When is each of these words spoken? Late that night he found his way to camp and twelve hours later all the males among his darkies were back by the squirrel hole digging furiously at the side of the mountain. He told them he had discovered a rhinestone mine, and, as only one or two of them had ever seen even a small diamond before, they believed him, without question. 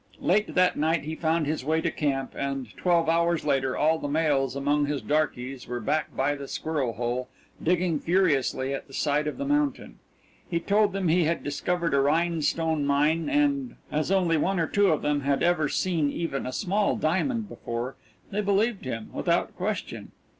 Late 0.19 0.55
that 0.55 0.77
night 0.77 1.03
he 1.03 1.13
found 1.13 1.45
his 1.45 1.63
way 1.63 1.79
to 1.79 1.91
camp 1.91 2.33
and 2.35 2.75
twelve 2.75 3.07
hours 3.07 3.45
later 3.45 3.77
all 3.77 3.99
the 3.99 4.07
males 4.07 4.55
among 4.55 4.87
his 4.87 4.99
darkies 4.99 5.67
were 5.67 5.79
back 5.79 6.17
by 6.17 6.33
the 6.33 6.47
squirrel 6.47 6.93
hole 6.93 7.29
digging 7.61 7.99
furiously 7.99 8.73
at 8.73 8.87
the 8.87 8.95
side 8.95 9.27
of 9.27 9.37
the 9.37 9.45
mountain. 9.45 9.99
He 10.49 10.59
told 10.59 10.93
them 10.93 11.07
he 11.07 11.25
had 11.25 11.43
discovered 11.43 11.93
a 11.93 11.99
rhinestone 12.01 12.83
mine, 12.83 13.29
and, 13.29 13.75
as 13.91 14.09
only 14.09 14.37
one 14.37 14.59
or 14.59 14.65
two 14.65 14.87
of 14.87 15.03
them 15.03 15.21
had 15.21 15.43
ever 15.43 15.69
seen 15.69 16.09
even 16.11 16.47
a 16.47 16.51
small 16.51 16.95
diamond 16.95 17.47
before, 17.47 17.95
they 18.31 18.41
believed 18.41 18.85
him, 18.85 19.11
without 19.13 19.55
question. 19.55 20.13